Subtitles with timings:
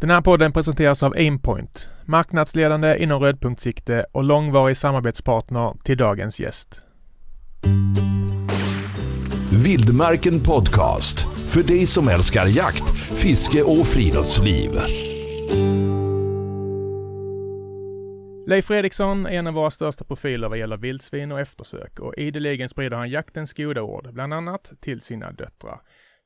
[0.00, 6.80] Den här podden presenteras av Aimpoint, marknadsledande inom rödpunktssikte och långvarig samarbetspartner till dagens gäst.
[9.64, 11.20] Vildmarken Podcast.
[11.48, 12.90] För dig som älskar jakt,
[13.20, 14.70] fiske och friluftsliv.
[18.46, 22.68] Leif Fredriksson är en av våra största profiler vad gäller vildsvin och eftersök och ideligen
[22.68, 25.80] sprider han jaktens goda ord, bland annat till sina döttrar.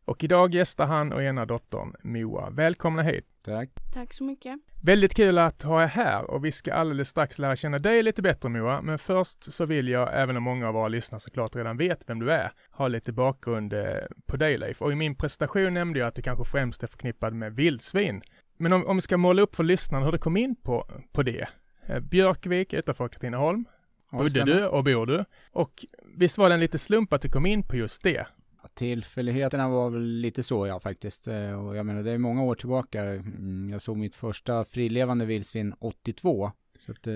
[0.04, 2.50] Och idag gästar han och ena dottern Moa.
[2.50, 3.26] Välkomna hit!
[3.44, 3.70] Tack.
[3.92, 4.58] Tack så mycket.
[4.82, 8.22] Väldigt kul att ha er här och vi ska alldeles strax lära känna dig lite
[8.22, 8.82] bättre Moa.
[8.82, 12.18] Men först så vill jag, även om många av våra lyssnare såklart redan vet vem
[12.18, 13.82] du är, ha lite bakgrund eh,
[14.26, 14.82] på dig Leif.
[14.82, 18.22] Och i min presentation nämnde jag att du kanske främst är förknippad med vildsvin.
[18.58, 21.22] Men om, om vi ska måla upp för lyssnarna hur du kom in på, på
[21.22, 21.48] det.
[21.86, 23.64] Eh, Björkvik utanför Katrineholm.
[24.12, 25.24] Ja, Bodde du och bor du?
[25.50, 25.84] Och
[26.16, 28.26] visst var det en lite slump att du kom in på just det?
[28.74, 31.28] Tillfälligheterna var väl lite så ja faktiskt.
[31.28, 33.02] Eh, Och jag menar det är många år tillbaka.
[33.02, 36.52] Mm, Jag såg mitt första frilevande vildsvin 82.
[36.78, 37.12] Så att, eh,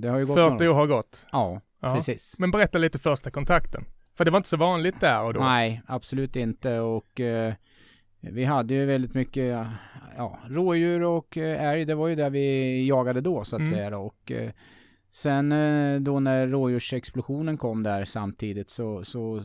[0.00, 1.26] det har ju gått 40 år har gått.
[1.32, 1.94] Ja, Ja.
[1.94, 2.34] precis.
[2.38, 3.84] Men berätta lite första kontakten.
[4.14, 5.40] För det var inte så vanligt där och då.
[5.40, 6.78] Nej, absolut inte.
[6.78, 7.54] Och eh,
[8.20, 9.66] vi hade ju väldigt mycket
[10.16, 11.84] ja, rådjur och eh, älg.
[11.84, 13.72] Det var ju där vi jagade då så att Mm.
[13.72, 13.98] säga.
[13.98, 14.50] Och eh,
[15.12, 19.42] sen eh, då när rådjursexplosionen kom där samtidigt så, så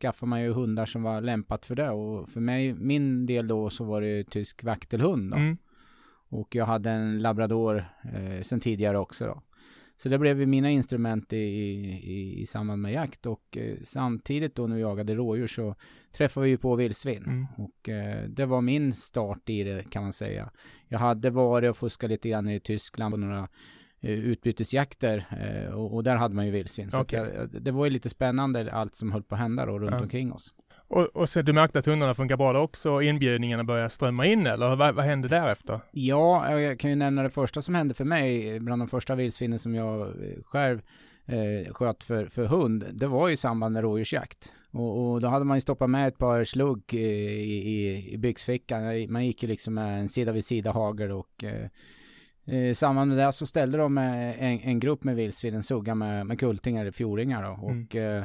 [0.00, 1.90] skaffade man ju hundar som var lämpat för det.
[1.90, 5.30] Och för mig, min del då så var det ju tysk vaktelhund.
[5.30, 5.36] Då.
[5.36, 5.56] Mm.
[6.28, 9.42] Och jag hade en labrador eh, sen tidigare också då.
[9.96, 14.54] Så det blev ju mina instrument i, i, i samband med jakt och eh, samtidigt
[14.54, 15.74] då när vi jagade rådjur så
[16.12, 17.24] träffade vi ju på vildsvin.
[17.24, 17.46] Mm.
[17.56, 20.50] Och eh, det var min start i det kan man säga.
[20.88, 23.48] Jag hade varit och fuskat lite grann i Tyskland på några
[24.00, 26.90] utbytesjakter eh, och, och där hade man ju vildsvin.
[26.90, 27.32] Så Okej.
[27.34, 30.00] jag, det var ju lite spännande allt som höll på att hända då runt Ja.
[30.02, 30.52] omkring oss.
[30.88, 34.26] Och, och så du märkte att hundarna funkar bra då också och inbjudningarna började strömma
[34.26, 35.80] in eller vad, vad hände därefter?
[35.90, 39.58] Ja, jag kan ju nämna det första som hände för mig, bland de första vildsvinen
[39.58, 40.80] som jag eh, själv
[41.26, 44.52] eh, sköt för, för hund, det var i samband med rådjursjakt.
[44.72, 48.18] Och, och då hade man ju stoppat med ett par slugg eh, i, i, i
[48.18, 49.12] byxfickan.
[49.12, 51.68] Man gick ju liksom med en sida vid sida hagel och eh, eh,
[52.44, 55.94] I samband med det så ställde de eh, en, en grupp med vildsvin, en sugga
[55.94, 57.66] med, med kultingar eller fjordingar då.
[57.68, 57.84] Mm.
[57.84, 58.22] Och eh,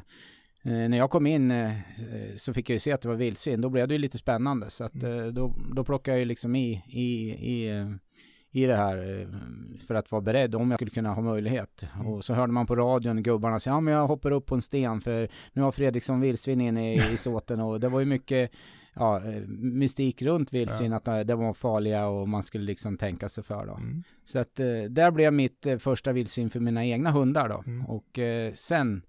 [0.63, 1.71] eh, när jag kom in eh,
[2.37, 3.61] så fick jag ju se att det var vildsvin.
[3.61, 4.69] Då blev det ju lite spännande.
[4.69, 7.85] Så att eh, då, då plockade jag ju liksom i, i, i,
[8.51, 9.27] i det här eh,
[9.87, 11.87] för att vara beredd om jag skulle kunna ha möjlighet.
[11.95, 12.07] Mm.
[12.07, 14.61] Och så hörde man på radion gubbarna säga ja men jag hoppar upp på en
[14.61, 18.51] sten för nu har Fredriksson vildsvin inne i, i såten och det var ju mycket
[18.95, 23.29] ja, eh, mystik runt vildsvin att eh, det var farliga och man skulle liksom tänka
[23.29, 23.73] sig för då.
[23.73, 24.03] Mm.
[24.23, 27.63] Så att eh, där blev mitt första vildsvin för mina egna hundar då.
[27.67, 27.85] Mm.
[27.85, 28.19] Och
[28.53, 29.01] sen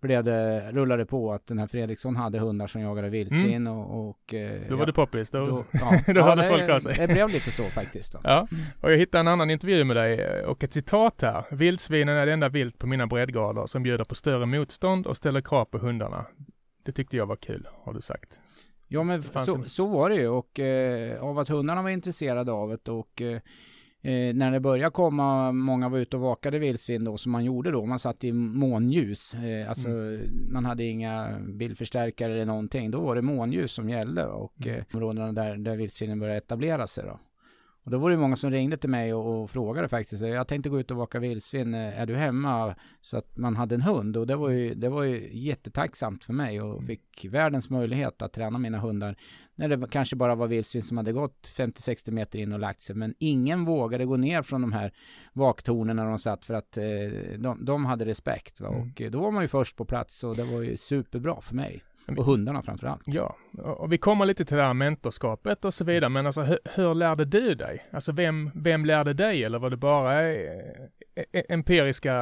[0.00, 4.34] blev det, rullade på att den här Fredriksson hade hundar som jagade vildsvin och, och
[4.34, 5.30] eh, Då var ja, det poppis.
[5.30, 6.94] Då, då, ja, då ja, hörde det- folk av sig.
[7.06, 8.14] Det blev lite så faktiskt.
[8.14, 8.20] Va?
[8.24, 8.48] Ja,
[8.80, 11.44] och jag hittade en annan intervju med dig och ett citat här.
[11.50, 15.40] Vildsvinen är det enda vilt på mina breddgrader som bjuder på större motstånd och ställer
[15.40, 16.26] krav på hundarna.
[16.82, 18.40] Det tyckte jag var kul, har du sagt.
[18.92, 22.52] Ja men så, en- så var det ju och eh, av att hundarna var intresserade
[22.52, 23.32] av det och eh,
[24.02, 27.70] eh, när det började komma, många var ute och vakade vildsvin då som man gjorde
[27.70, 29.88] då, man satt i månljus, eh, alltså
[30.50, 34.78] man hade inga bildförstärkare eller någonting, då var det månljus som gällde och Mm.
[34.78, 37.20] eh, områdena där, där vildsvinen började etablera sig då.
[37.90, 40.68] Och då var det många som ringde till mig och, och frågade faktiskt, jag tänkte
[40.68, 42.74] gå ut och vaka vildsvin, eh, är du hemma?
[43.00, 46.32] Så att man hade en hund och det var ju, det var ju jättetacksamt för
[46.32, 49.16] mig och fick världens möjlighet att träna mina hundar.
[49.54, 52.96] När det kanske bara var vildsvin som hade gått 50-60 meter in och lagt sig.
[52.96, 54.92] Men ingen vågade gå ner från de här
[55.32, 56.84] vaktornen när de satt för att eh,
[57.38, 58.60] de, de hade respekt.
[58.60, 58.68] Va?
[58.68, 58.82] Mm.
[58.82, 61.82] Och då var man ju först på plats och det var ju superbra för mig.
[62.18, 63.02] Och hundarna framför allt.
[63.06, 66.58] Ja, och vi kommer lite till det här mentorskapet och så vidare, men alltså hur,
[66.64, 67.86] hur lärde du dig?
[67.92, 70.50] Alltså vem, vem lärde dig eller var det bara eh,
[71.32, 72.12] eh, empiriska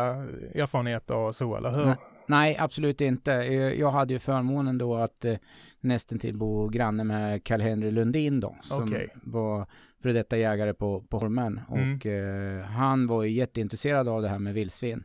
[0.55, 1.85] erfarenheter och så, eller hur?
[1.85, 1.97] Nej.
[2.29, 3.31] Nej, absolut inte.
[3.79, 5.37] Jag hade ju förmånen då att eh,
[5.81, 9.09] nästan till bo granne med Karl-Henry Lundin då, som Okej.
[9.15, 9.67] var
[10.03, 11.61] före detta jägare på, på Holmen.
[11.71, 11.95] Mm.
[11.95, 15.05] Och eh, han var ju jätteintresserad av det här med vildsvin.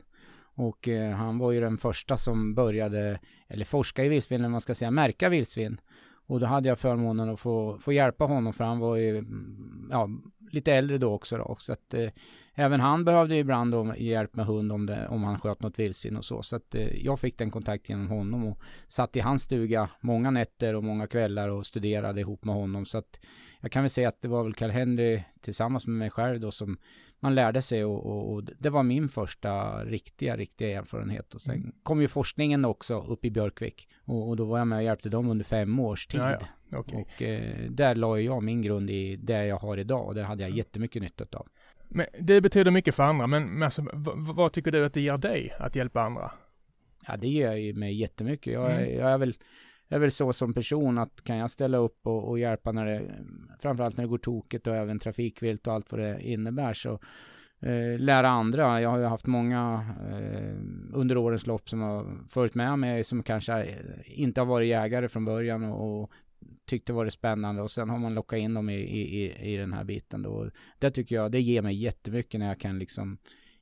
[0.56, 4.62] Och eh, han var ju den första som började, eller forska i vildsvin, eller man
[4.62, 5.82] ska säga märka vildsvin.
[6.26, 9.88] Och då hade jag förmånen att få, få hjälpa honom, för han var ju mm,
[9.92, 10.10] ja,
[10.52, 11.38] lite äldre då också.
[11.38, 11.56] Då.
[11.60, 12.10] Så att eh,
[12.54, 15.80] även han behövde ju ibland då hjälp med hund om, det, om han sköt något
[15.80, 16.44] vildsvin och så.
[16.44, 20.32] Så att eh, jag fick den kontakten genom honom och satt i hans stuga många
[20.32, 22.86] nätter och många kvällar och studerade ihop med honom.
[22.86, 23.20] Så att
[23.60, 26.78] jag kan väl säga att det var väl Karl-Henry tillsammans med mig själv då som
[27.24, 31.34] man lärde sig och, och, och det var min första riktiga, riktiga erfarenhet.
[31.34, 34.78] Och sen kom ju forskningen också upp i Björkvik och, och då var jag med
[34.78, 36.20] och hjälpte dem under fem års tid.
[36.20, 36.38] Ja,
[36.70, 36.78] ja.
[36.78, 37.02] Okej.
[37.02, 40.44] Och eh, där la jag min grund i det jag har idag och det hade
[40.44, 41.48] jag jättemycket nytta av.
[41.90, 43.86] Men det betyder mycket för andra, men, men alltså,
[44.18, 46.32] vad tycker du att det ger dig att hjälpa andra?
[47.08, 48.54] Ja, det ger ju mig jättemycket.
[48.54, 48.96] Jag, Mm.
[49.00, 49.36] jag är väl
[49.94, 52.86] jag är väl så som person att kan jag ställa upp och, och hjälpa när
[52.86, 53.12] det,
[53.60, 57.00] framförallt när det går tokigt och även trafikvilt och allt vad det innebär så
[57.62, 58.82] eh, lära andra.
[58.82, 60.56] Jag har ju haft många eh,
[60.94, 63.68] under årens lopp som har följt med mig som kanske
[64.06, 66.12] inte har varit jägare från början och, och
[66.66, 69.74] tyckte det var spännande och sen har man lockat in dem i, i, i, den
[69.74, 70.50] här biten då.
[70.80, 73.18] Det tycker jag, det ger mig jättemycket när jag kan liksom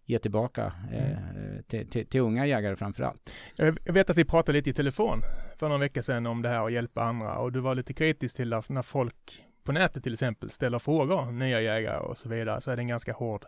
[0.06, 3.34] ge tillbaka eh, till, till, till unga jägare framförallt.
[3.56, 5.22] Jag vet att vi pratade lite i telefon
[5.62, 8.36] för några veckor sedan om det här att hjälpa andra och du var lite kritisk
[8.36, 12.62] till att när folk på nätet till exempel ställer frågor, nya jägare och så vidare,
[12.62, 13.46] så är det en ganska hård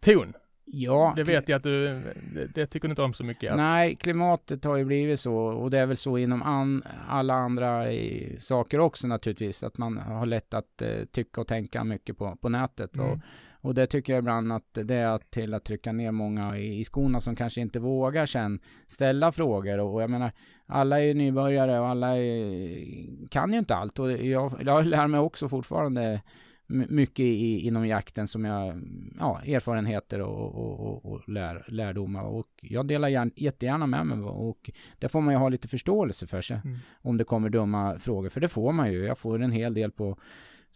[0.00, 0.32] ton.
[0.64, 2.02] Ja, Det vet jag att du,
[2.34, 3.50] det, det tycker du inte om så mycket.
[3.50, 7.34] Att, Nej, klimatet har ju blivit så och det är väl så inom an, alla
[7.34, 9.62] andra i, saker också naturligtvis.
[9.62, 12.94] Att man har lätt att eh, tycka och tänka mycket på, på nätet.
[12.94, 13.10] Mm.
[13.10, 13.18] Och,
[13.66, 16.84] och det tycker jag ibland att det är till att trycka ner många i, i
[16.84, 19.78] skorna som kanske inte vågar sen ställa frågor.
[19.78, 20.32] Och, och jag menar,
[20.66, 23.98] alla är ju nybörjare och alla är, kan ju inte allt.
[23.98, 26.20] Och jag, jag lär mig också fortfarande
[26.66, 28.82] my- mycket i, inom jakten som jag,
[29.18, 32.22] ja, erfarenheter och, och, och, och lär, lärdomar.
[32.22, 36.26] Och jag delar gärna, jättegärna med mig och det får man ju ha lite förståelse
[36.26, 36.60] för sig.
[36.64, 36.78] Mm.
[37.02, 39.04] Om det kommer dumma frågor, för det får man ju.
[39.04, 40.18] Jag får en hel del på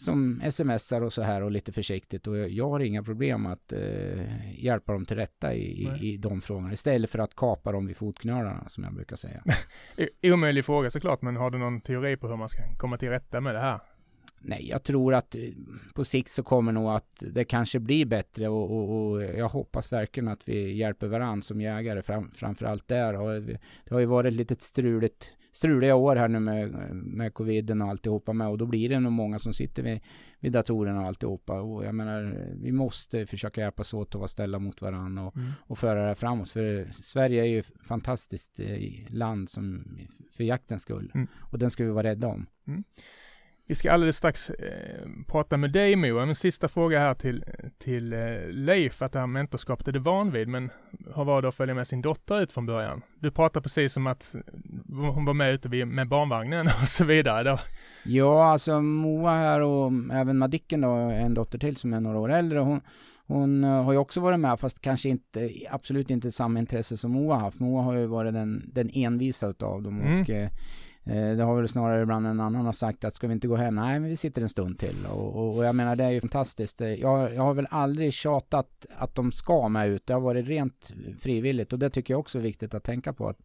[0.00, 4.64] som smsar och så här och lite försiktigt och jag, har inga problem att eh,
[4.64, 7.96] hjälpa dem till rätta i, i, i de frågorna istället för att kapa dem vid
[7.96, 9.44] fotknölarna som jag brukar säga.
[10.22, 13.40] Omöjlig fråga såklart, men har du någon teori på hur man ska komma till rätta
[13.40, 13.80] med det här?
[14.42, 15.40] Nej, jag tror att eh,
[15.94, 19.92] på sikt så kommer nog att det kanske blir bättre och, och, och jag hoppas
[19.92, 23.20] verkligen att vi hjälper varandra som jägare fram, framförallt där.
[23.20, 23.42] Och
[23.84, 27.88] det har ju varit ett litet struligt, struliga år här nu med, med coviden och
[27.88, 30.00] alltihopa med och då blir det nog många som sitter vid,
[30.40, 34.58] vid datorerna och alltihopa och jag menar vi måste försöka hjälpas åt och vara ställa
[34.58, 35.50] mot varandra och, Mm.
[35.66, 39.84] och föra det här framåt för Sverige är ju ett fantastiskt eh, land som
[40.32, 41.26] för jaktens skull Mm.
[41.40, 42.46] och den ska vi vara rädda om.
[43.70, 47.44] Vi ska alldeles strax eh, prata med dig Moa, men sista fråga här till,
[47.78, 50.70] till eh, Leif, att det här mentorskapet är du van vid, men
[51.14, 53.02] har varit att följa med sin dotter ut från början?
[53.18, 54.34] Du pratar precis som att
[54.88, 57.50] hon var med ute vid, med barnvagnen och så vidare.
[57.50, 57.58] Då.
[58.04, 62.32] Ja, alltså Moa här och även Madicken då, en dotter till som är några år
[62.32, 62.58] äldre.
[62.58, 62.80] Hon,
[63.26, 67.10] hon eh, har ju också varit med fast kanske inte, absolut inte samma intresse som
[67.12, 67.60] Moa haft.
[67.60, 70.20] Moa har ju varit den, den envisa utav dem Mm.
[70.20, 70.48] och eh,
[71.04, 73.74] det har väl snarare ibland en annan har sagt att ska vi inte gå hem?
[73.74, 74.96] Nej, men vi sitter en stund till.
[75.12, 76.80] Och, och, och jag menar det är ju fantastiskt.
[76.80, 80.06] Eh, Jag, jag har väl aldrig tjatat att de ska med ut.
[80.06, 83.28] Det har varit rent frivilligt och det tycker jag också är viktigt att tänka på.
[83.28, 83.38] Att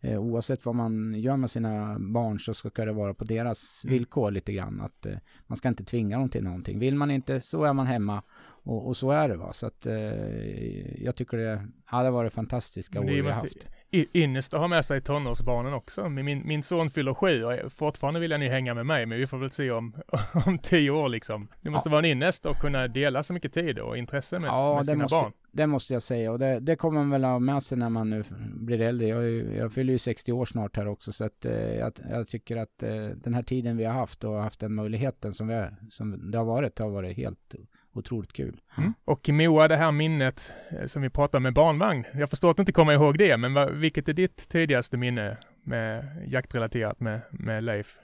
[0.00, 3.92] eh, oavsett vad man gör med sina barn så ska det vara på deras Mm.
[3.94, 4.80] villkor lite grann.
[4.80, 5.16] Att eh,
[5.46, 6.78] man ska inte tvinga dem till någonting.
[6.78, 8.22] Vill man inte så är man hemma
[8.68, 9.52] och, och så är det va.
[9.52, 13.66] Så att eh, jag tycker det, ja, det varit fantastiska år vi har haft.
[13.96, 16.08] I- Ynnest att ha med sig tonårsbarnen också.
[16.08, 19.26] Min, min son fyller sju och fortfarande vill han ju hänga med mig, men vi
[19.26, 19.94] får väl se om,
[20.46, 21.48] om tio år liksom.
[21.62, 21.90] Det måste Ja.
[21.90, 25.02] vara en ynnest att kunna dela så mycket tid och intresse med, Ja, med sina
[25.02, 25.32] måste- barn.
[25.52, 28.10] Det måste jag säga och det, det kommer man väl ha med sig när man
[28.10, 29.08] nu blir äldre.
[29.08, 29.24] Jag,
[29.56, 32.82] jag fyller ju 60 år snart här också så att eh, jag, jag tycker att
[32.82, 36.38] eh, den här tiden vi har haft och haft den möjligheten som, vi, som det
[36.38, 37.54] har varit, det har varit helt
[37.98, 38.60] otroligt kul.
[38.78, 38.94] Mm.
[39.04, 42.04] Och Moa, det här minnet eh, som vi pratade med barnvagn.
[42.14, 45.36] Jag förstår att du inte kommer ihåg det, men vad, vilket är ditt tidigaste minne
[45.62, 47.98] med jaktrelaterat med, med Leif?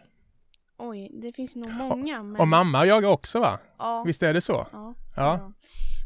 [0.78, 2.22] Oj, det finns nog många.
[2.22, 2.40] Men...
[2.40, 3.58] Och mamma jagar också va?
[3.78, 4.02] Ja.
[4.06, 4.66] Visst är det så?
[4.72, 4.94] Ja.
[5.16, 5.38] Ja.
[5.38, 5.52] ja.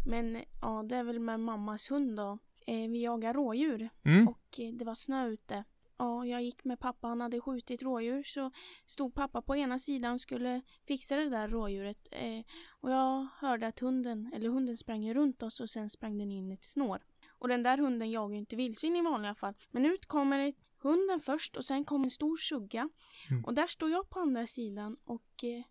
[0.07, 2.39] Men ja, det är väl med mammas hund då.
[2.67, 4.29] Eh, vi jagar rådjur Mm.
[4.29, 5.65] och eh, det var snö ute.
[5.99, 8.51] Ja, jag gick med pappa, han hade skjutit rådjur så
[8.87, 12.09] stod pappa på ena sidan och skulle fixa det där rådjuret.
[12.11, 12.45] Eh,
[12.81, 16.51] och jag hörde att hunden, eller hunden sprang runt oss och sen sprang den in
[16.51, 17.03] i ett snår.
[17.39, 19.55] Och den där hunden jagar ju inte vildsvin i vanliga fall.
[19.71, 22.89] Men ut kommer hunden först och sen kommer en stor sugga.
[23.31, 23.45] Mm.
[23.45, 25.65] Och där står jag på andra sidan och eh,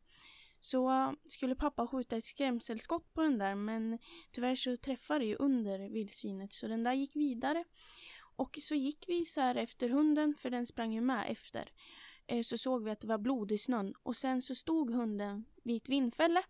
[0.59, 3.99] så skulle pappa skjuta ett skrämselskott på den där men
[4.31, 7.63] tyvärr så träffade det ju under vildsvinet så den där gick vidare.
[8.35, 11.69] Och så gick vi så här efter hunden för den sprang ju med efter.
[12.27, 15.45] Eh, Så såg vi att det var blod i snön och sen så stod hunden
[15.63, 16.43] vid ett vindfälle.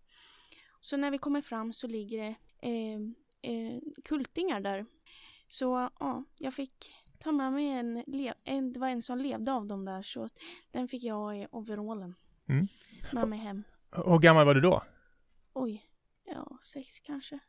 [0.81, 2.35] Så när vi kommer fram så ligger det
[2.69, 2.99] eh,
[3.51, 4.85] eh, kultingar där.
[5.47, 8.03] Så ja, jag fick ta med mig en,
[8.43, 10.29] en, det var en som levde av dem där så
[10.71, 12.15] den fick jag i overallen.
[12.49, 12.67] Mm.
[13.13, 13.63] Med mig hem.
[13.91, 14.83] Hur gammal var du då?
[15.53, 15.85] Oj,
[16.23, 17.39] ja sex kanske.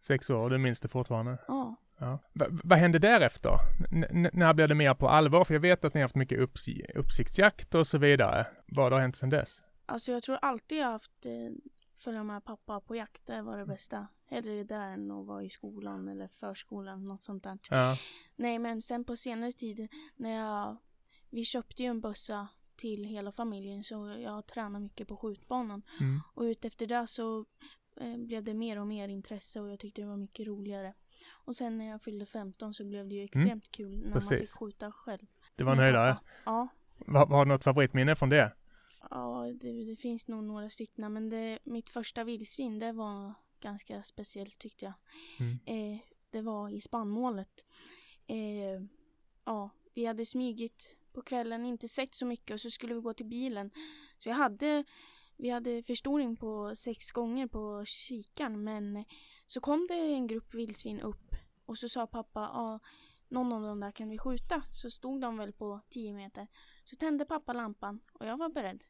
[0.00, 1.38] Sex år, du minns det fortfarande?
[1.48, 1.76] Ja.
[2.02, 2.18] Ja.
[2.64, 3.58] Vad hände därefter?
[3.90, 5.44] N- när blev det mer på allvar?
[5.44, 8.46] För jag vet att ni har haft mycket upps- uppsiktsjakt och så vidare.
[8.66, 9.62] Vad har hänt sedan dess?
[9.86, 11.32] Alltså jag tror alltid jag haft eh,
[11.96, 13.26] följa med pappa på jakt.
[13.26, 14.06] Det var det bästa.
[14.26, 17.58] Hellre där än att vara i skolan eller förskolan, något sånt där.
[17.70, 17.96] Ja.
[18.36, 20.76] Nej, men sen på senare tid när jag...
[21.30, 25.82] Vi köpte ju en bössa till hela familjen så jag tränar mycket på skjutbanan.
[26.00, 26.20] Mm.
[26.34, 27.44] Och utefter det så
[28.00, 30.94] eh, blev det mer och mer intresse och jag tyckte det var mycket roligare.
[31.30, 34.12] Och sen när jag fyllde 15 så blev det ju extremt kul när man Mm.
[34.12, 34.40] Precis.
[34.40, 35.26] fick skjuta själv.
[35.56, 36.18] Det var en höjdare.
[36.44, 36.68] Ja.
[37.06, 38.52] Har, har du något favoritminne från det?
[39.10, 44.02] Ja, det, det finns nog några stycken men det, mitt första vildsvin det var ganska
[44.02, 44.94] speciellt tyckte jag.
[45.40, 45.58] Mm.
[45.94, 46.00] Eh,
[46.30, 47.64] det var i spannmålet.
[48.26, 48.82] Eh,
[49.44, 53.14] ja, vi hade smygit på kvällen, inte sett så mycket och så skulle vi gå
[53.14, 53.70] till bilen.
[54.18, 54.84] Så jag hade,
[55.36, 59.04] vi hade förstoring på sex gånger på kikan men
[59.52, 61.34] så kom det en grupp vildsvin upp
[61.66, 62.80] och så sa pappa, ja,
[63.28, 64.62] någon av dem där kan vi skjuta.
[64.70, 66.46] Så stod de väl på 10 meter.
[66.84, 68.84] Så tände pappa lampan och jag var beredd.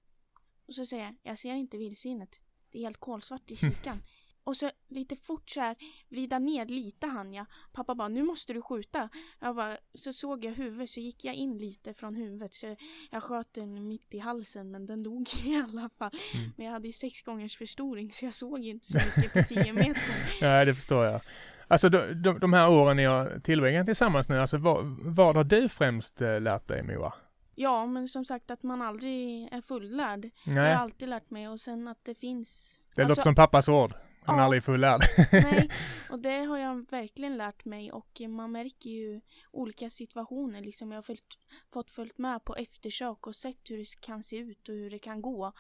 [0.67, 2.41] Och så säger jag, jag ser inte vildsvinet.
[2.71, 4.03] Det är helt kolsvart i kikan.
[4.45, 5.77] Och så lite fort så här,
[6.09, 7.47] vrida ner lite hann jag.
[7.73, 9.09] Pappa bara, nu måste du skjuta.
[9.41, 12.55] Jag bara, så såg jag huvudet så gick jag in lite från huvudet.
[12.55, 12.77] Så
[13.11, 16.11] jag sköt den mitt i halsen men den dog i alla fall.
[16.35, 16.51] Mm.
[16.57, 19.73] Men jag hade ju sex gångers förstoring så jag såg inte så mycket på 10
[19.73, 20.03] meter.
[20.41, 21.21] Ja, det förstår jag.
[21.69, 25.45] Alltså de, de, de här åren ni har tillbringat tillsammans nu, alltså vad, vad har
[25.45, 27.15] du främst eh, lärt dig Moa?
[27.55, 30.31] Ja, men som sagt att man aldrig är fullärd.
[30.45, 32.79] Jag Nej, har alltid lärt mig och sen att det finns...
[32.95, 33.95] det alltså- låter som pappas ord.
[34.25, 35.01] Han är aldrig fullärd.
[35.33, 35.71] Nej,
[36.11, 40.91] och det har jag verkligen lärt mig och man märker ju olika situationer liksom.
[40.93, 41.39] Jag har följt,
[41.73, 44.99] fått följt med på eftersök och sett hur det kan se ut och hur det
[44.99, 45.53] kan gå.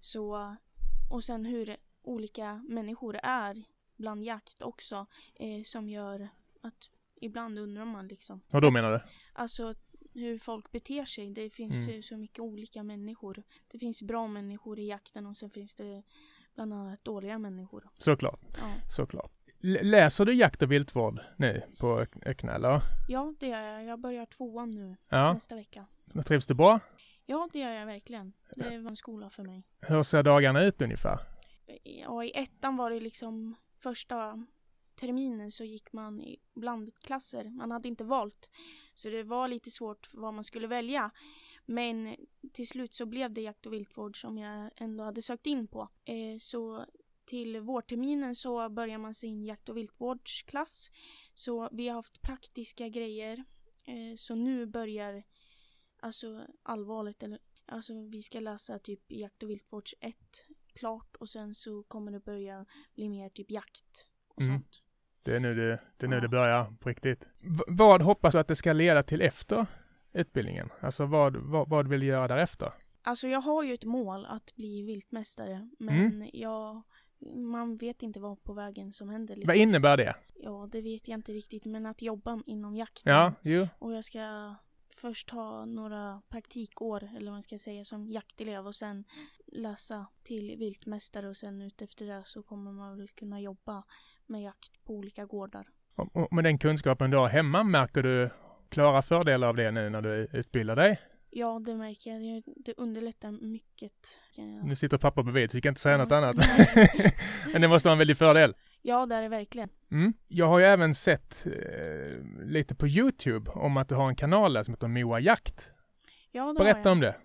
[0.00, 0.56] Så,
[1.10, 3.62] och sen hur olika människor är
[3.96, 6.28] bland jakt också eh, som gör
[6.60, 8.40] att ibland undrar man liksom.
[8.50, 9.00] Vad då menar du?
[9.32, 9.74] Alltså
[10.14, 11.30] hur folk beter sig.
[11.30, 12.02] Det finns Mm.
[12.02, 13.42] så mycket olika människor.
[13.68, 16.02] Det finns bra människor i jakten och sen finns det
[16.54, 17.88] bland annat dåliga människor.
[17.98, 18.72] Såklart, Ja.
[18.90, 19.32] såklart.
[19.64, 22.80] L- läser du jakt och viltvård nu på Ö- Öckna eller?
[23.08, 23.84] Ja, det gör jag.
[23.84, 25.86] Jag börjar tvåan nu Ja, nästa vecka.
[26.26, 26.80] trivs du bra?
[27.26, 28.32] Ja, det gör jag verkligen.
[28.56, 29.66] Det var en skola för mig.
[29.80, 31.18] Hur ser dagarna ut ungefär?
[31.82, 34.46] Ja, i ettan var det liksom första
[34.94, 37.44] terminen så gick man i blandklasser.
[37.50, 38.50] Man hade inte valt.
[38.94, 41.10] Så det var lite svårt vad man skulle välja.
[41.66, 42.16] Men
[42.52, 45.88] till slut så blev det jakt och viltvård som jag ändå hade sökt in på.
[46.04, 46.86] Eh, så
[47.24, 50.90] till vårterminen så börjar man sin jakt och viltvårdsklass.
[51.34, 53.44] Så vi har haft praktiska grejer.
[53.84, 55.22] Eh, så nu börjar
[56.00, 57.22] alltså allvarligt.
[57.22, 60.16] Eller, alltså vi ska läsa typ jakt och viltvårds 1
[60.74, 64.54] klart och sen så kommer det börja bli mer typ jakt och Mm.
[64.54, 64.82] sånt.
[65.22, 66.20] Det är nu det, det, är nu Ja.
[66.22, 67.24] det börjar på riktigt.
[67.38, 69.66] V- vad hoppas du att det ska leda till efter
[70.12, 70.68] utbildningen?
[70.80, 72.72] Alltså vad, vad, vad vill du göra därefter?
[73.02, 76.30] Alltså jag har ju ett mål att bli viltmästare men Mm.
[76.32, 76.82] jag
[77.36, 79.34] man vet inte vad på vägen som händer.
[79.36, 79.48] Liksom.
[79.48, 80.14] Vad innebär det?
[80.34, 83.12] Ja, det vet jag inte riktigt men att jobba inom jakten.
[83.12, 83.68] Ja, jo.
[83.78, 84.54] Och jag ska
[84.90, 89.04] först ha några praktikår eller vad man ska säga som jaktelev och sen
[89.46, 93.82] läsa till viltmästare och sen utefter det så kommer man väl kunna jobba
[94.26, 95.68] med jakt på olika gårdar.
[95.94, 98.30] Och, och med den kunskapen du har hemma, märker du
[98.72, 101.00] klara fördelar av det nu när du utbildar dig?
[101.30, 102.42] Ja, det märker jag.
[102.56, 103.92] Det- underlättar mycket.
[104.64, 106.02] Nu sitter pappa bredvid så vi kan inte säga Ja.
[106.02, 106.36] något annat.
[107.52, 108.54] Men det måste vara en väldig fördel.
[108.82, 109.68] Ja, det är det verkligen.
[109.90, 110.12] Mm.
[110.28, 114.52] Jag har ju även sett eh, lite på Youtube om att du har en kanal
[114.52, 115.70] där som heter Moa Jakt.
[116.30, 117.16] Ja, det Berätta om det.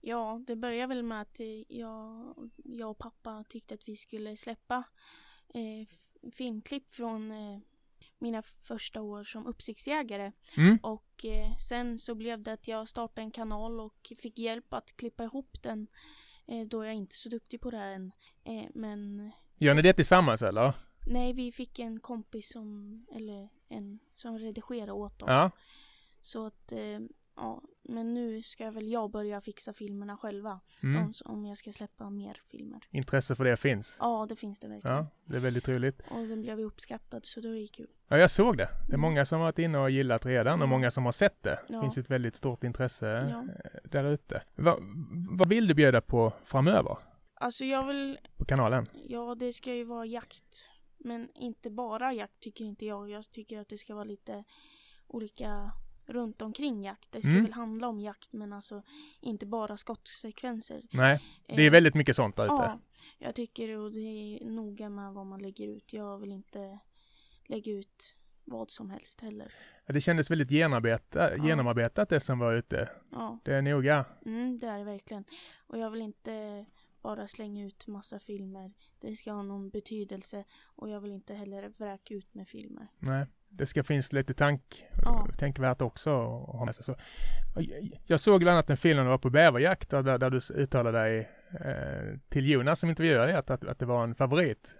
[0.00, 1.46] Ja, det började väl med att eh,
[1.78, 4.84] jag, jag och pappa tyckte att vi skulle släppa
[5.54, 5.86] eh,
[6.32, 7.58] filmklipp från eh,
[8.18, 10.32] mina första år som uppsiktsjägare.
[10.56, 10.78] Mm.
[10.82, 14.96] Och eh, sen så blev det att jag startade en kanal och fick hjälp att
[14.96, 15.86] klippa ihop den.
[16.46, 18.12] Eh, då jag inte är så duktig på det här än.
[18.44, 20.74] Eh, men Gör ni det tillsammans eller?
[21.06, 25.28] nej, vi fick en kompis som, eller en som redigerade åt oss.
[25.28, 25.50] Ja.
[26.20, 27.00] Så att, eh,
[27.36, 30.60] ja, men nu ska väl jag börja fixa filmerna själva.
[30.82, 31.02] Mm.
[31.02, 32.80] De, om jag ska släppa mer filmer.
[32.90, 33.96] Intresse för det finns.
[34.00, 34.96] Ja, det finns det verkligen.
[34.96, 36.00] Ja, det är väldigt roligt.
[36.10, 37.90] Och den blev uppskattad så då är det kul.
[38.08, 38.64] Ja, jag såg det.
[38.64, 39.00] Det är Mm.
[39.00, 40.70] många som har varit inne och gillat redan och Ja.
[40.70, 41.58] många som har sett det.
[41.68, 41.80] Det Ja.
[41.80, 43.40] finns ett väldigt stort intresse Ja.
[43.40, 44.42] eh, där ute.
[44.56, 44.76] Va,
[45.30, 46.98] vad vill du bjuda på framöver
[47.34, 48.88] Alltså jag vill, på kanalen?
[49.08, 50.70] ja det ska ju vara jakt.
[50.98, 53.10] Men inte bara jakt tycker inte jag.
[53.10, 54.44] Jag tycker att det ska vara lite
[55.06, 55.70] olika
[56.06, 57.12] runt omkring jakt.
[57.12, 57.42] Det ska Mm.
[57.44, 58.82] väl handla om jakt men alltså
[59.20, 60.82] inte bara skottsekvenser.
[60.92, 62.54] Nej, det är Eh, väldigt mycket sånt där ute.
[62.54, 62.80] Ja,
[63.18, 65.92] jag tycker och det är noga med vad man lägger ut.
[65.92, 66.78] Jag vill inte
[67.46, 69.52] lägga ut vad som helst heller.
[69.86, 71.46] Det kändes väldigt genomarbeta, Ja.
[71.48, 72.88] genomarbetat det som var ute.
[73.10, 74.04] Ja, Det är noga.
[74.26, 75.24] mm, det är det verkligen.
[75.66, 76.66] Och jag vill inte
[77.02, 78.72] bara slänga ut massa filmer.
[79.00, 82.86] Det ska ha någon betydelse och jag vill inte heller vräka ut med filmer.
[82.98, 85.28] Nej, det ska finnas lite tank, Ja.
[85.38, 86.84] tänkvärt också att ha med sig.
[86.84, 86.96] Så,
[88.06, 90.98] jag såg bland annat en film när du var på bäverjakt där, där du uttalade
[90.98, 94.76] dig eh, till Jonas som intervjuade dig att, att, att det var en favorit.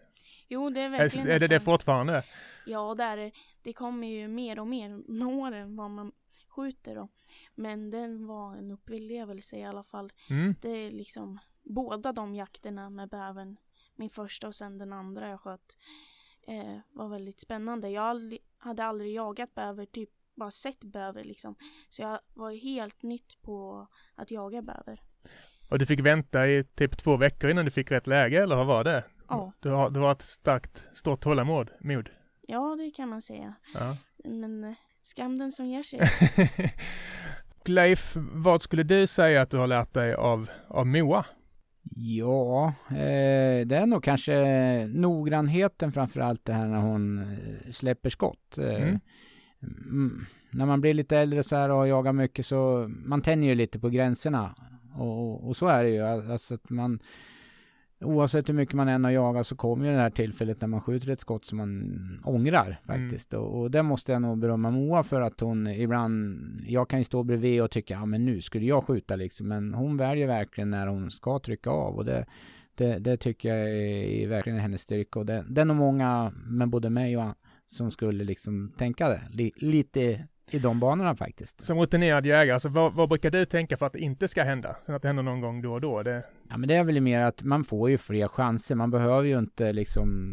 [0.49, 2.23] Jo, det är Är, verkligen är det en det fan- fortfarande?
[2.67, 3.31] Ja, det är det.
[3.63, 6.13] Det kommer ju mer och mer med åren vad man
[6.49, 7.09] skjuter då.
[7.55, 10.13] Men den var en upplevelse i alla fall.
[10.31, 10.55] Mm.
[10.63, 13.57] Det är liksom båda de jakterna med bävern,
[13.97, 15.77] min första och sen den andra jag sköt,
[16.47, 17.89] eh, var väldigt spännande.
[17.91, 21.55] Jag aldrig, hade aldrig jagat bäver, typ bara sett bäver liksom.
[21.89, 25.01] Så jag var ju helt nytt på att jaga bäver.
[25.71, 28.67] Och du fick vänta i typ två veckor innan du fick rätt läge, eller vad
[28.67, 29.05] var det?
[29.29, 32.11] Ja, Du har, du har ett starkt, stort tålamod, mod.
[32.41, 33.55] ja det kan man säga.
[33.75, 33.97] Ja.
[34.25, 36.01] Men eh, skam den som ger sig.
[37.65, 41.25] Leif, vad skulle du säga att du har lärt dig av, av Moa?
[41.95, 48.11] Ja, eh, det är nog kanske noggrannheten framför allt det här när hon eh, släpper
[48.11, 48.59] skott.
[48.59, 48.99] Eh,
[49.63, 49.79] Mm.
[49.89, 53.49] mm, när man blir lite äldre så här och har jagat mycket så man tänjer
[53.49, 54.55] ju lite på gränserna.
[54.95, 56.03] Och, och, och så är det ju.
[56.03, 56.99] Alltså att man,
[58.01, 60.81] oavsett hur mycket man än har jagat så kommer ju det här tillfället när man
[60.81, 63.35] skjuter ett skott som man ångrar faktiskt.
[63.35, 67.05] Och, och det måste jag nog berömma Moa för att hon ibland, jag kan ju
[67.05, 69.49] stå bredvid och tycka, ja men nu skulle jag skjuta liksom.
[69.49, 72.27] Men hon väljer verkligen när hon ska trycka av och det,
[72.75, 75.19] det, det tycker jag är verkligen hennes styrka.
[75.19, 77.35] Och det, det är nog många, med både mig och
[77.67, 79.23] som skulle liksom tänka det.
[79.31, 81.67] Li, lite i de banorna faktiskt.
[81.67, 84.77] Som rutinerad jägare, alltså vad, vad brukar du tänka för att det inte ska hända?
[84.87, 86.03] Så att det händer någon gång då och då?
[86.03, 88.75] Det, Ja men det är väl mer att man får ju fler chanser.
[88.75, 90.29] Man behöver ju inte liksom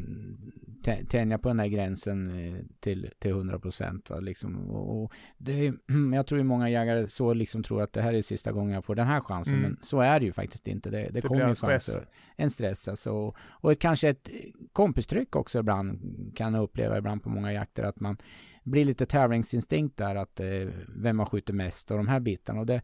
[0.84, 4.10] tänja på den här gränsen eh, till, till 100 procent.
[4.22, 4.70] Liksom.
[4.70, 5.74] Och, och det är,
[6.16, 8.86] jag tror ju många jägare så liksom tror att det här är sista gången jag
[8.86, 9.54] får den här chansen.
[9.54, 9.70] Mm.
[9.72, 10.90] Men så är det ju faktiskt inte.
[10.90, 11.88] Det, det, Det kommer en stress.
[11.88, 12.08] chanser.
[12.36, 13.12] En stress alltså.
[13.12, 14.30] Och, och ett, kanske ett
[14.74, 16.00] kompistryck också ibland
[16.36, 17.84] kan jag uppleva ibland på många jakter.
[17.84, 18.18] Att man
[18.64, 20.16] blir lite tävlingsinstinkt där.
[20.16, 20.48] Att eh,
[20.88, 22.60] vem har skjutit mest och de här bitarna.
[22.60, 22.82] Och det,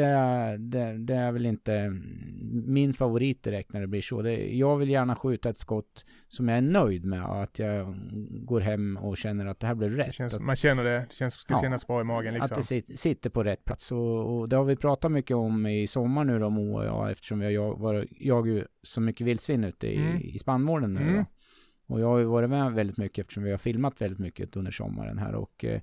[0.00, 2.00] det, är- det, det är väl inte
[2.66, 4.22] min favorit direkt när det blir så.
[4.22, 7.94] Det, jag vill gärna skjuta ett skott som jag är nöjd med och att jag
[8.46, 10.06] går hem och känner att det här blev rätt.
[10.06, 11.60] det känns, att, man känner det, det känns, ska Ja.
[11.60, 12.52] kännas bra i magen liksom.
[12.52, 13.92] att det sit, sitter på rätt plats.
[13.92, 17.10] Och, och det har vi pratat mycket om i sommar nu då, Moa och jag,
[17.10, 20.16] eftersom vi har jag, var, jag ju så mycket vildsvin ute i, Mm.
[20.22, 21.14] i spannmålen nu Mm.
[21.16, 21.24] då.
[21.94, 24.70] Och jag har ju varit med väldigt mycket eftersom vi har filmat väldigt mycket under
[24.70, 25.80] sommaren här och eh,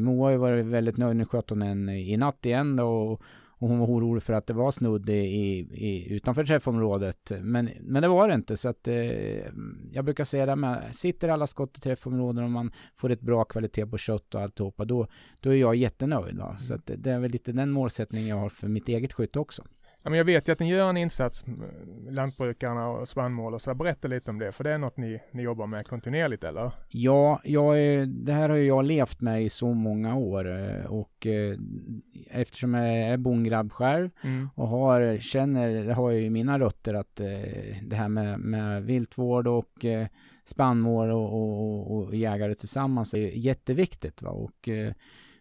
[0.00, 1.16] Moa har ju varit väldigt nöjd.
[1.16, 3.22] Nu sköt hon en i natt igen då och,
[3.60, 7.32] och hon var orolig för att det var snudd i, i, utanför träffområdet.
[7.40, 8.94] Men, men det var det inte så att eh,
[9.92, 13.44] jag brukar säga det med, sitter alla skott i träffområden och man får ett bra
[13.44, 15.06] kvalitet på kött och alltihopa då,
[15.40, 16.36] då är jag jättenöjd.
[16.38, 16.56] Va?
[16.58, 19.38] Så att det, det är väl lite den målsättningen jag har för mitt eget skytte
[19.38, 19.62] också.
[20.02, 21.44] Ja, men jag vet ju att ni gör en insats,
[22.08, 23.74] lantbrukarna och spannmål och så.
[23.74, 26.72] Berätta lite om det, för det är något ni, ni jobbar med kontinuerligt eller?
[26.88, 31.26] Ja, jag är, det här har jag levt med i så många år eh, och
[31.26, 31.56] eh,
[32.30, 34.48] eftersom jag är bondgrabb själv Mm.
[34.54, 37.26] och har, känner, det har ju mina rötter att eh,
[37.82, 40.06] det här med, med viltvård och eh,
[40.44, 44.22] spannmål och, och, och, och jägare tillsammans är jätteviktigt.
[44.22, 44.30] Va?
[44.30, 44.68] Och,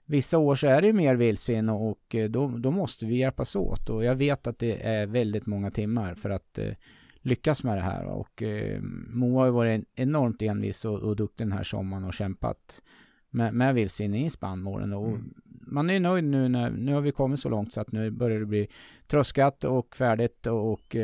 [0.10, 3.56] vissa år så är det ju mer vildsvin och, eh, då, då måste vi hjälpas
[3.56, 6.74] åt och jag vet att det är väldigt många timmar för att eh,
[7.22, 8.06] lyckas med det här.
[8.06, 12.14] Och eh, Moa har ju varit enormt envis och, och duktig den här sommaren och
[12.14, 12.82] kämpat
[13.30, 14.94] med, med vildsvin i spannmålen.
[14.94, 15.34] Och Mm.
[15.72, 18.12] Man är ju nöjd nu när, nu har vi kommit så långt så att nu
[18.12, 18.68] börjar det bli
[19.08, 20.96] tröskat och färdigt och, och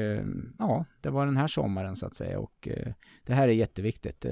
[0.60, 2.68] ja, det var den här sommaren så att säga och
[3.24, 4.26] det här är jätteviktigt.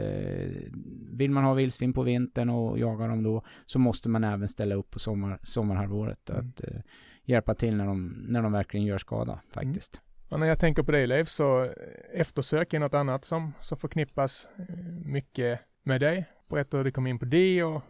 [1.18, 4.76] Vill man ha vildsvin på vintern och jaga dem då så måste man även ställa
[4.76, 6.40] upp på sommar, sommarhalvåret Mm.
[6.50, 6.82] att eh,
[7.24, 10.02] hjälpa till när de, när de verkligen gör skada faktiskt.
[10.30, 11.70] Och när jag tänker på dig Leif, så
[12.14, 14.66] eftersök är något annat som, som förknippas eh,
[15.06, 16.26] mycket med dig.
[16.50, 17.82] Berätta hur du kom in på det och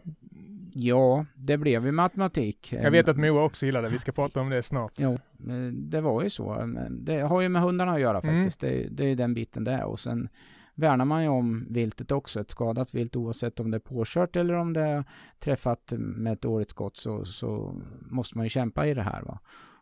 [0.76, 2.72] Ja, det blev ju matematik.
[2.72, 3.88] jag vet att Moa också gillar det.
[3.88, 4.92] Vi ska prata om det snart.
[4.96, 6.66] Jo, eh, det var ju så.
[6.90, 8.36] Det har ju med hundarna att göra Mm.
[8.36, 8.60] faktiskt.
[8.60, 9.84] Det, det är den biten det är.
[9.84, 10.28] Och sen
[10.74, 12.40] värnar man ju om viltet också.
[12.40, 15.04] Ett skadat vilt oavsett om det är påkört eller om det är
[15.38, 17.74] träffat med ett dåligt skott så, så
[18.10, 19.22] måste man ju kämpa i det här.
[19.22, 19.38] Va?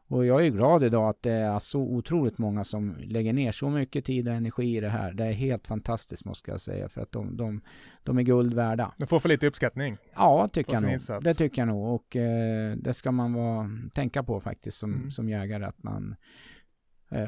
[0.07, 3.53] Och jag är ju glad idag att det är så otroligt många som lägger ner
[3.53, 5.13] så mycket tid och energi i det här.
[5.13, 7.61] Det är helt fantastiskt måste jag säga för att de, de,
[8.03, 8.93] de är guld värda.
[8.97, 9.97] Du får för lite uppskattning.
[10.15, 10.93] Ja, tycker jag nog.
[10.93, 11.25] insats.
[11.25, 11.95] Det tycker jag nog.
[11.95, 15.11] Och eh, det ska man vara, tänka på faktiskt som, Mm.
[15.11, 15.65] som jägare.
[15.65, 16.15] Att man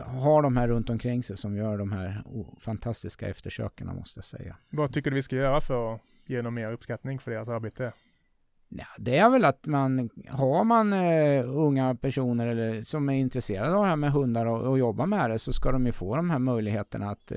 [0.07, 2.25] har de här runt omkring sig som gör de här
[2.61, 4.57] fantastiska eftersökarna måste jag säga.
[4.70, 7.92] Vad tycker du vi ska göra för att ge dem mer uppskattning för deras arbete?
[8.68, 13.77] Ja, det är väl att man, har man uh, unga personer eller som är intresserade
[13.77, 16.16] av det här med hundar och, och jobbar med det så ska de ju få
[16.16, 17.33] de här möjligheterna att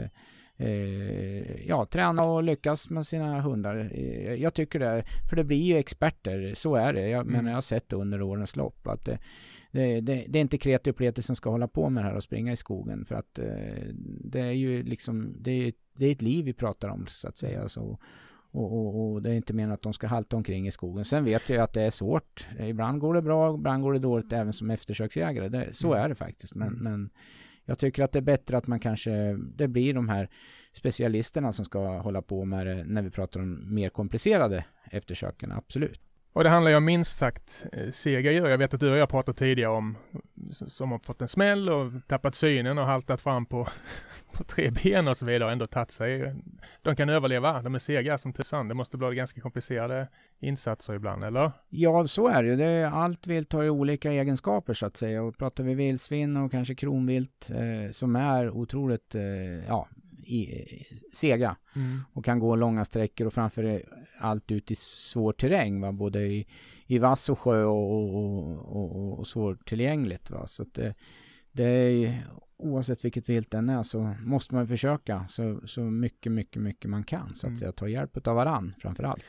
[0.62, 3.92] uh, ja, träna och lyckas med sina hundar.
[4.38, 7.10] Jag tycker det, för det blir ju experter, så är det.
[7.10, 7.34] Jag mm.
[7.34, 9.20] menar, jag har sett det under årens lopp att det,
[9.72, 12.16] det, det, det är inte kreti och pleti som ska hålla på med det här
[12.16, 13.40] och springa i skogen för att
[14.24, 17.38] det är ju liksom, det är, det är ett liv vi pratar om så att
[17.38, 17.70] säga.
[17.70, 18.00] Så,
[18.52, 21.06] och, och, och, det är inte meningen att de ska halta omkring i skogen.
[21.06, 22.48] Sen vet jag att det är svårt.
[22.60, 25.50] Ibland går det bra, ibland går det dåligt även som eftersöksjägare.
[25.50, 26.04] Det, så mm.
[26.04, 26.56] är det faktiskt.
[26.56, 26.84] Men, mm.
[26.84, 27.10] men
[27.68, 30.30] jag tycker att det är bättre att man kanske, det blir de här
[30.74, 36.02] specialisterna som ska hålla på med det när vi pratar om mer komplicerade eftersöken, absolut.
[36.34, 38.48] Och det handlar ju om minst sagt eh, sega djur.
[38.48, 39.98] Jag vet att du och jag pratat tidigare om
[40.52, 43.68] som har fått en smäll och tappat synen och haltat fram på,
[44.34, 46.36] på tre ben och så vidare och ändå tagit sig.
[46.82, 47.62] De kan överleva.
[47.62, 48.68] De är sega som tusan.
[48.68, 50.08] Det måste bli ganska komplicerade
[50.40, 51.52] insatser ibland, eller?
[51.70, 52.84] Ja, så är det ju.
[52.84, 55.24] Allt vilt har ju olika egenskaper så att säga.
[55.24, 59.88] Och pratar vi vildsvin och kanske kronvilt eh, som är otroligt eh, ja,
[60.28, 62.00] i, sega mm.
[62.14, 63.84] och kan gå långa sträckor och framför
[64.20, 65.92] allt ut i svår terräng, va?
[65.92, 66.48] både i,
[66.86, 70.32] i vass och sjö och, och, och, och svårtillgängligt.
[70.32, 70.48] Va?
[70.48, 70.96] Så att det,
[71.52, 72.24] det är
[72.58, 77.04] oavsett vilket vilt den är så måste man försöka så, så mycket, mycket, mycket man
[77.04, 77.36] kan.
[77.36, 77.64] Så att mm.
[77.64, 79.26] jag tar hjälp av varann framför allt.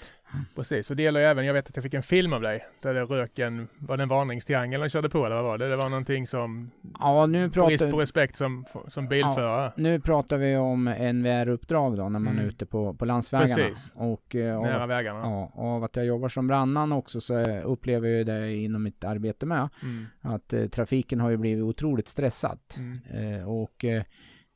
[0.54, 2.94] Precis, och det gäller även, jag vet att jag fick en film av dig, där
[2.94, 5.68] det rök en, var det en varningstriangel de körde på eller vad var det?
[5.68, 9.64] Det var någonting som, ja, nu pratar, brist på respekt som, som bilförare.
[9.64, 12.44] Ja, nu pratar vi om NVR-uppdrag då, när man mm.
[12.44, 13.54] är ute på, på landsvägarna.
[13.54, 15.20] Precis, och, eh, nära vägarna.
[15.20, 19.04] Ja, och av att jag jobbar som brandman också så upplever jag det inom mitt
[19.04, 19.68] arbete med.
[19.82, 20.06] Mm.
[20.20, 22.58] Att eh, trafiken har ju blivit otroligt stressad.
[22.76, 23.00] Mm.
[23.10, 24.02] Eh, och eh,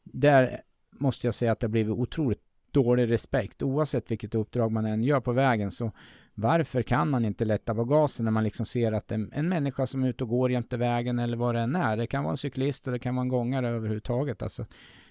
[0.04, 3.62] där måste jag säga att det har blivit otroligt dålig respekt.
[3.62, 5.92] Oavsett vilket uppdrag man än gör på vägen så
[6.35, 9.87] varför kan man inte lätta på gasen när man liksom ser att en, en människa
[9.87, 11.96] som är ute och går jämte vägen eller vad det än är.
[11.96, 14.42] Det kan vara en cyklist och det kan vara en gångare överhuvudtaget.
[14.42, 14.64] Alltså,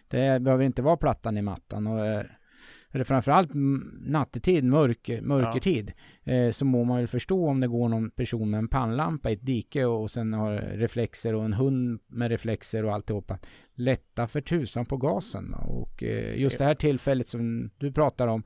[0.08, 1.88] det behöver inte vara plattan i mattan.
[1.88, 2.26] Och, eh,
[2.92, 3.50] eller framförallt
[4.02, 6.34] nattetid, mörk, mörkertid, ja.
[6.34, 9.34] eh, så må man väl förstå om det går någon person med en pannlampa i
[9.34, 13.40] ett dike och, och sen har reflexer och en hund med reflexer och alltihopa.
[13.74, 15.54] Lätta för tusan på gasen.
[15.54, 18.44] Och eh, just det här tillfället som du pratar om,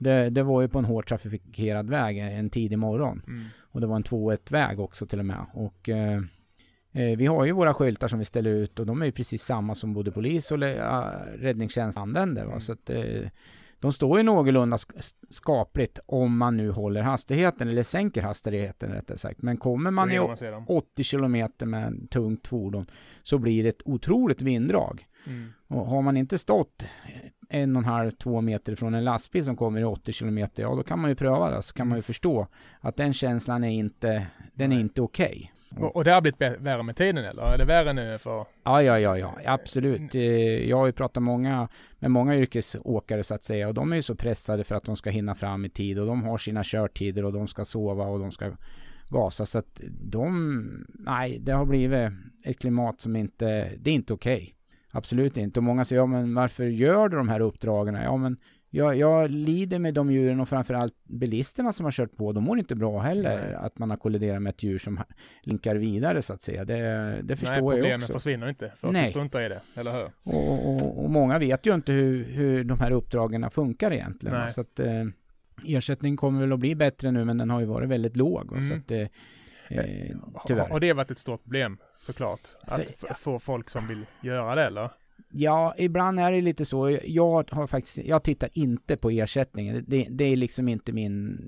[0.00, 3.22] det, det, var ju på en hårt trafikerad väg en tidig morgon.
[3.26, 3.44] Mm.
[3.60, 5.46] Och det var en 2-1 väg också till och med.
[5.54, 6.22] Och eh,
[6.92, 9.42] eh, vi har ju våra skyltar som vi ställer ut och de är ju precis
[9.42, 11.02] samma som både polis och äh,
[11.34, 12.42] räddningstjänst använder.
[12.44, 12.60] Mm.
[12.60, 13.28] Så att, eh,
[13.80, 14.78] de står ju någorlunda
[15.30, 19.42] skapligt om man nu håller hastigheten eller sänker hastigheten rättare sagt.
[19.42, 20.18] Men kommer man i
[20.66, 22.86] 80 kilometer med en tungt fordon
[23.22, 25.06] så blir det ett otroligt vinddrag.
[25.26, 25.52] Mm.
[25.66, 26.84] Och har man inte stått
[27.48, 30.74] en och en halv, två meter från en lastbil som kommer i 80 kilometer, ja
[30.74, 31.62] då kan man ju pröva det.
[31.62, 32.46] Så kan man ju förstå
[32.80, 35.26] att den känslan är inte, den är inte okej.
[35.26, 35.59] Okay.
[35.76, 37.42] Och, och det har blivit värre med tiden eller?
[37.42, 38.46] Är det värre nu för?
[38.64, 40.14] Ja, ja, ja, ja, absolut.
[40.14, 40.22] Eh,
[40.68, 44.02] jag har ju pratat många, med många yrkesåkare så att säga och de är ju
[44.02, 47.24] så pressade för att de ska hinna fram i tid och de har sina körtider
[47.24, 48.52] och de ska sova och de ska
[49.08, 52.12] gasa så att de, nej, det har blivit
[52.44, 54.36] ett klimat som inte, det är inte okej.
[54.36, 54.54] Okay.
[54.92, 55.60] Absolut inte.
[55.60, 57.94] Och många säger, ja men varför gör du de här uppdragen?
[57.94, 58.36] Ja men
[58.70, 62.32] jag, jag lider med de djuren och framförallt bilisterna som har kört på.
[62.32, 63.54] De mår inte bra heller Nej.
[63.54, 65.00] att man har kolliderat med ett djur som
[65.42, 66.64] linkar vidare så att säga.
[66.64, 67.76] Det, det förstår Nej, jag också.
[67.76, 69.10] problemen försvinner inte att Nej.
[69.10, 70.10] struntar i det, eller hur?
[70.22, 74.38] Och, och, och, många vet ju inte hur, hur de här uppdragen funkar egentligen.
[74.38, 74.48] Nej.
[74.48, 75.04] Så att eh,
[75.66, 78.48] ersättning kommer väl att bli bättre nu men den har ju varit väldigt låg.
[78.48, 78.60] Mm.
[78.60, 79.06] Så att, eh,
[79.70, 80.68] Eh, tyvärr.
[80.68, 82.40] Har det varit ett stort problem såklart?
[82.62, 84.90] Att alltså, få folk som vill göra det eller?
[85.28, 86.98] Ja, ibland är det lite så.
[87.04, 89.84] Jag har faktiskt, jag tittar inte på ersättningen.
[89.88, 91.38] Det, det är liksom inte min,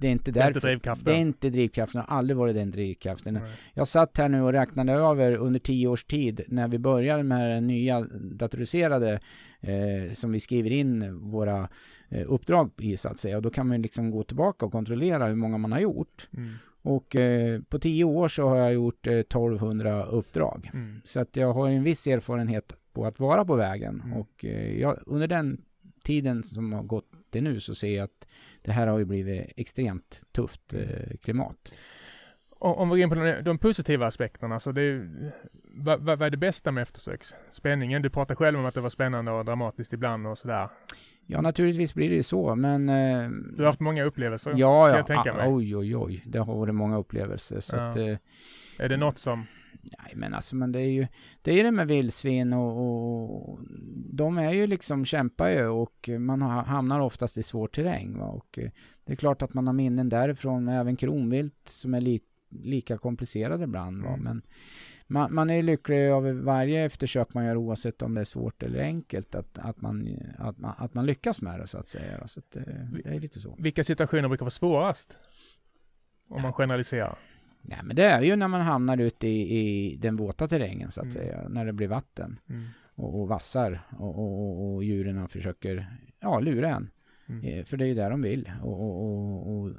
[0.00, 0.40] det är inte därför.
[0.40, 1.04] Det är inte drivkraften.
[1.04, 3.34] Det är inte drivkraften, har aldrig varit den drivkraften.
[3.34, 3.42] Nej.
[3.74, 7.50] Jag satt här nu och räknade över under tio års tid när vi började med
[7.50, 9.20] den nya datoriserade
[9.60, 11.68] eh, som vi skriver in våra
[12.08, 13.36] eh, uppdrag i så att säga.
[13.36, 16.28] Och då kan man liksom gå tillbaka och kontrollera hur många man har gjort.
[16.36, 16.54] Mm.
[16.82, 20.70] Och eh, på tio år så har jag gjort eh, 1200 uppdrag.
[20.74, 21.00] Mm.
[21.04, 24.02] Så att jag har en viss erfarenhet på att vara på vägen.
[24.04, 24.18] Mm.
[24.18, 25.60] Och eh, jag, under den
[26.04, 28.26] tiden som har gått till nu så ser jag att
[28.62, 31.74] det här har ju blivit extremt tufft eh, klimat.
[32.60, 35.10] Om vi går in på de, positiva aspekterna, så det är,
[35.64, 37.34] vad, vad, är det bästa med eftersöks?
[37.50, 38.02] Spänningen?
[38.02, 40.68] Du pratar själv om att det var spännande och dramatiskt ibland och sådär.
[41.26, 42.88] Ja, naturligtvis blir det ju så, men...
[42.88, 45.48] Eh, du har haft många upplevelser, ja, kan jag tänka mig.
[45.48, 46.22] Oj, oj, oj.
[46.26, 47.88] Det har varit många upplevelser, så ja.
[47.88, 47.96] att...
[47.96, 48.16] Eh,
[48.78, 49.46] är det något som
[49.98, 51.06] Nej men alltså men det är ju
[51.42, 53.58] Det är det med vildsvin och, och
[54.12, 58.26] De är ju liksom kämpar ju och man hamnar oftast i svår terräng va?
[58.26, 58.70] och eh,
[59.04, 63.64] Det är klart att man har minnen därifrån även kronvilt som är li, lika komplicerade
[63.64, 64.08] ibland va?
[64.08, 64.24] Mm.
[64.24, 64.42] men
[65.10, 68.80] man, man är lycklig över varje eftersök man gör oavsett om det är svårt eller
[68.80, 72.26] enkelt att, att, man, att, man, att man lyckas med det så att säga.
[72.26, 72.62] Så att, eh,
[73.04, 73.56] det är lite så.
[73.58, 75.18] Vilka situationer brukar vara svårast?
[76.28, 77.18] Om man generaliserar.
[77.62, 81.00] Ja, men det är ju när man hamnar ute i, i den våta terrängen så
[81.00, 81.12] att Mm.
[81.12, 81.48] säga.
[81.48, 82.62] När det blir vatten Mm.
[82.94, 85.86] och, och vassar och, och, och, djuren försöker
[86.20, 86.90] ja, lura en.
[87.28, 87.44] Mm.
[87.44, 88.52] Eh, För det är ju där de vill.
[88.62, 89.70] Och,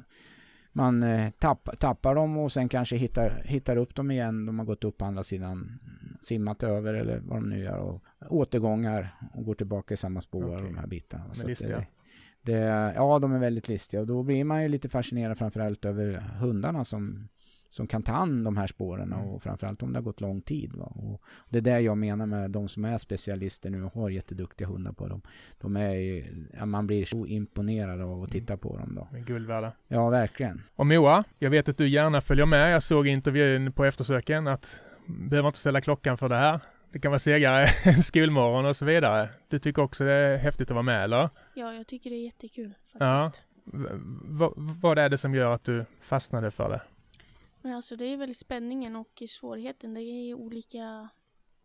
[0.71, 4.45] man eh, tapp, tappar dem och sen kanske hittar, hittar upp dem igen.
[4.45, 5.79] De har gått upp på andra sidan,
[6.23, 7.77] simmat över eller vad de nu gör.
[7.77, 10.55] Och återgångar och går tillbaka i samma spår Okej.
[10.55, 11.25] och de här bitarna.
[11.29, 11.85] är Så listiga.
[12.41, 12.57] det,
[12.95, 16.83] ja, de är väldigt listiga och då blir man ju lite fascinerad framförallt över hundarna
[16.83, 17.27] som,
[17.69, 19.25] som kan ta an de här spåren Mm.
[19.25, 20.73] och framförallt om det har gått lång tid.
[20.75, 20.85] Va?
[20.85, 24.67] Och det är det jag menar med de som är specialister nu och har jätteduktiga
[24.67, 25.21] hundar på dem.
[25.59, 26.25] De är ju,
[26.59, 29.07] ja, man blir så imponerad av att titta på dem då.
[29.11, 29.71] De är guld värda.
[29.87, 30.61] Ja, verkligen.
[30.75, 32.71] Och Moa, jag vet att du gärna följer med.
[32.73, 36.59] Jag såg i intervjun på eftersöken att behöver inte ställa klockan för det här.
[36.91, 39.29] Det kan vara segare än skolmorgon och så vidare.
[39.47, 41.29] Du tycker också det är häftigt att vara med, eller?
[41.53, 43.19] Ja, jag tycker det är jättekul Ja.
[43.19, 43.45] faktiskt.
[43.73, 43.89] V-
[44.39, 46.81] v- vad är det som gör att du fastnade för det?
[47.61, 49.93] Men alltså det är väl spänningen och svårigheten.
[49.93, 51.09] Det är olika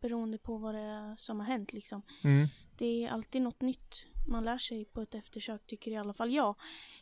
[0.00, 2.02] beroende på vad det är som har hänt liksom.
[2.24, 2.48] Mm.
[2.78, 4.07] Det är alltid något nytt.
[4.28, 6.57] Man lär sig på ett eftersök tycker i alla fall jag.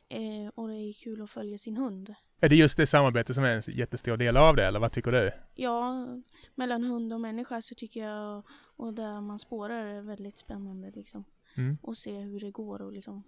[0.09, 2.15] Eh, och det är kul att följa sin hund.
[2.41, 5.13] Är det just det samarbetet som är en jättestor del av det, eller vad tycker
[5.13, 5.33] du?
[5.55, 6.07] Ja,
[6.55, 11.25] mellan hund och människa så tycker jag och där man spårar är väldigt spännande liksom.
[11.55, 11.79] Mm.
[11.83, 13.23] Och se hur det går och liksom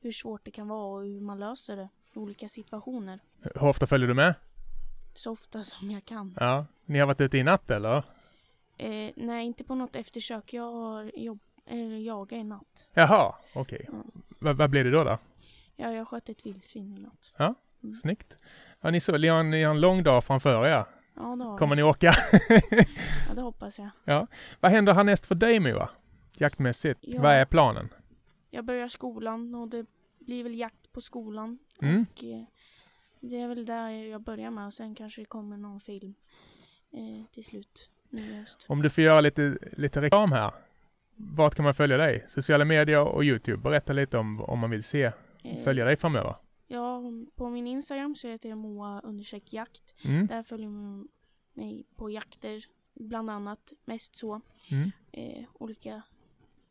[0.00, 3.20] hur svårt det kan vara och hur man löser det i olika situationer.
[3.42, 4.34] Hur ofta följer du med?
[5.18, 6.34] Så ofta som jag kan.
[6.40, 6.66] Ja.
[6.84, 7.96] Ni har varit ute i natt, eller?
[8.76, 10.52] Eh, nej, inte på något eftersök.
[10.52, 12.88] Jag har jobb, eller jagat i natt.
[12.94, 13.88] Jaha, okej.
[13.92, 14.04] Ja.
[14.38, 15.04] Va- Vad blir det då?
[15.04, 15.18] då?
[15.76, 17.34] Ja, jag sköt ett vildsvin i natt.
[18.02, 18.36] Snyggt.
[18.80, 20.84] Ja, ni, så, ni, har en, ni har en lång dag framför er.
[21.14, 21.82] Ja, det har Kommer vi.
[21.82, 22.12] ni orka?
[23.28, 24.26] Ja, det hoppas jag.
[24.60, 25.88] vad händer härnäst för dig, Moa?
[26.36, 27.00] Jaktmässigt.
[27.02, 27.22] Ja.
[27.22, 27.88] Vad är planen?
[28.50, 29.86] Jag börjar skolan och det
[30.18, 31.58] blir väl jakt på skolan.
[31.82, 32.06] Mm.
[32.12, 32.42] Och eh,
[33.20, 36.14] det är väl där jag börjar med och sen kanske det kommer någon film
[36.90, 38.66] eh, till slut nu höst.
[38.68, 40.52] Om du får göra lite, lite reklam här.
[41.16, 42.24] Vart kan man följa dig?
[42.28, 43.62] Sociala medier och Youtube.
[43.62, 46.34] Berätta lite om, om man vill se, Eh, följa dig framöver.
[46.66, 47.02] Ja,
[47.34, 49.94] på min Instagram så heter jag moa understreck jakt.
[50.04, 50.26] Mm.
[50.26, 51.08] Där följer man
[51.52, 54.40] mig på jakter, bland annat, mest så.
[54.70, 54.90] Mm.
[55.12, 56.02] eh, olika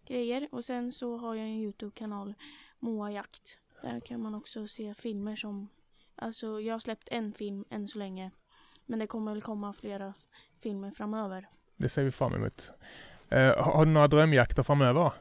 [0.05, 0.47] grejer.
[0.51, 2.33] Och sen så har jag en Youtube-kanal,
[2.79, 3.59] Moa Jakt.
[3.81, 5.69] Där kan man också se filmer som,
[6.17, 8.31] alltså jag har släppt en film än så länge.
[8.85, 10.13] Men det kommer väl komma flera
[10.59, 11.49] filmer framöver.
[11.77, 12.71] Det ser vi fram emot.
[13.29, 15.11] Eh, har du några drömjakter framöver?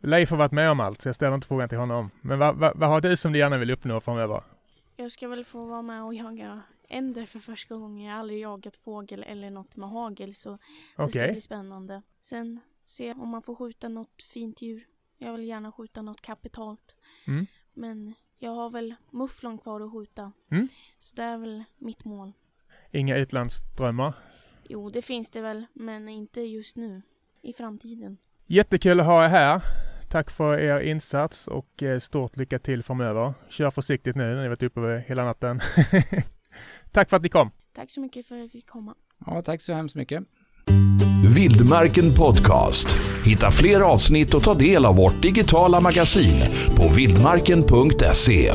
[0.00, 2.10] Leif har varit med om allt, så jag ställer inte frågan till honom.
[2.20, 4.42] Men vad, vad, vad har du som du gärna vill uppnå framöver?
[4.96, 8.04] Jag ska väl få vara med och jaga änder för första gången.
[8.04, 10.58] Jag har aldrig jagat fågel eller något med hagel så
[10.96, 12.02] det ska bli spännande.
[12.20, 14.86] Sen se om man får skjuta något fint djur.
[15.18, 16.96] Jag vill gärna skjuta något kapitalt.
[17.26, 17.46] Mm.
[17.74, 20.32] Men jag har väl mufflon kvar att skjuta.
[20.50, 20.68] Mm.
[20.98, 22.32] Så det är väl mitt mål.
[22.90, 24.14] Inga utlandsdrömmar?
[24.68, 27.02] Jo, det finns det väl, men inte just nu.
[27.42, 28.18] I framtiden.
[28.46, 29.62] Jättekul att ha er här.
[30.10, 33.34] Tack för er insats och eh, stort lycka till framöver.
[33.48, 35.60] Kör försiktigt nu när ni varit uppe hela natten.
[36.92, 37.50] Tack för att ni kom.
[37.72, 38.94] Tack så mycket för att jag fick komma.
[39.26, 40.24] Ja, tack så hemskt mycket.
[41.24, 42.98] Vildmarken Podcast.
[43.24, 46.44] Hitta fler avsnitt och ta del av vårt digitala magasin
[46.76, 48.52] på vildmarken.se.